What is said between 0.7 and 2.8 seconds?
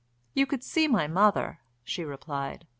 my mother," she replied.